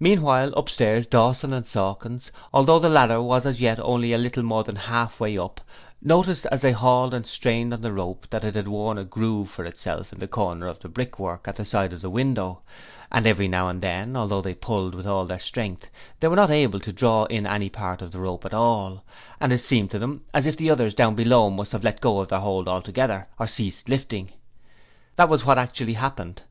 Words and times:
Meanwhile, 0.00 0.54
upstairs, 0.56 1.06
Dawson 1.06 1.52
and 1.52 1.66
Sawkins 1.66 2.32
although 2.54 2.78
the 2.78 2.88
ladder 2.88 3.20
was 3.20 3.44
as 3.44 3.60
yet 3.60 3.78
only 3.80 4.14
a 4.14 4.16
little 4.16 4.42
more 4.42 4.64
than 4.64 4.76
half 4.76 5.18
the 5.18 5.24
way 5.24 5.36
up 5.36 5.60
noticed, 6.00 6.46
as 6.46 6.62
they 6.62 6.72
hauled 6.72 7.12
and 7.12 7.26
strained 7.26 7.74
on 7.74 7.82
the 7.82 7.92
rope, 7.92 8.26
that 8.30 8.46
it 8.46 8.54
had 8.54 8.66
worn 8.66 8.96
a 8.96 9.04
groove 9.04 9.50
for 9.50 9.66
itself 9.66 10.10
in 10.10 10.20
the 10.20 10.26
corner 10.26 10.68
of 10.68 10.78
the 10.80 10.88
brickwork 10.88 11.46
at 11.46 11.56
the 11.56 11.66
side 11.66 11.92
of 11.92 12.00
the 12.00 12.08
window; 12.08 12.62
and 13.10 13.26
every 13.26 13.46
now 13.46 13.68
and 13.68 13.82
then, 13.82 14.16
although 14.16 14.40
they 14.40 14.54
pulled 14.54 14.94
with 14.94 15.06
all 15.06 15.26
their 15.26 15.38
strength, 15.38 15.90
they 16.20 16.28
were 16.28 16.34
not 16.36 16.50
able 16.50 16.80
to 16.80 16.90
draw 16.90 17.24
in 17.24 17.46
any 17.46 17.68
part 17.68 18.00
of 18.00 18.10
the 18.10 18.20
rope 18.20 18.46
at 18.46 18.54
all; 18.54 19.04
and 19.38 19.52
it 19.52 19.58
seemed 19.58 19.90
to 19.90 19.98
them 19.98 20.22
as 20.32 20.46
if 20.46 20.56
those 20.56 20.70
others 20.70 20.94
down 20.94 21.14
below 21.14 21.50
must 21.50 21.72
have 21.72 21.84
let 21.84 22.00
go 22.00 22.24
their 22.24 22.40
hold 22.40 22.66
altogether, 22.68 23.28
or 23.38 23.46
ceased 23.46 23.86
lifting. 23.90 24.32
That 25.16 25.28
was 25.28 25.44
what 25.44 25.58
actually 25.58 25.92
happened. 25.92 26.40